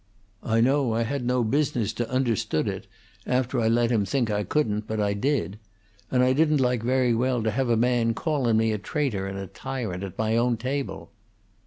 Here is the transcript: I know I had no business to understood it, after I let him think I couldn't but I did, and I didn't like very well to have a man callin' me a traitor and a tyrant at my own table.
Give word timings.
I 0.41 0.61
know 0.61 0.95
I 0.95 1.03
had 1.03 1.23
no 1.23 1.43
business 1.43 1.93
to 1.93 2.09
understood 2.09 2.67
it, 2.67 2.87
after 3.27 3.59
I 3.61 3.67
let 3.67 3.91
him 3.91 4.03
think 4.03 4.31
I 4.31 4.43
couldn't 4.43 4.87
but 4.87 4.99
I 4.99 5.13
did, 5.13 5.59
and 6.09 6.23
I 6.23 6.33
didn't 6.33 6.57
like 6.59 6.81
very 6.81 7.13
well 7.13 7.43
to 7.43 7.51
have 7.51 7.69
a 7.69 7.77
man 7.77 8.15
callin' 8.15 8.57
me 8.57 8.71
a 8.71 8.79
traitor 8.79 9.27
and 9.27 9.37
a 9.37 9.45
tyrant 9.45 10.01
at 10.03 10.17
my 10.17 10.35
own 10.37 10.57
table. 10.57 11.11